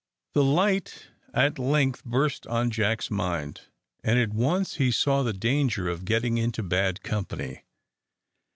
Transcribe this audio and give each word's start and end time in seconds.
The 0.33 0.43
light 0.43 1.09
at 1.31 1.59
length 1.59 2.03
burst 2.03 2.47
on 2.47 2.71
Jack's 2.71 3.11
mind, 3.11 3.67
and 4.03 4.17
at 4.17 4.33
once 4.33 4.77
he 4.77 4.89
saw 4.89 5.21
the 5.21 5.31
danger 5.31 5.87
of 5.89 6.05
getting 6.05 6.39
into 6.39 6.63
bad 6.63 7.03
company. 7.03 7.61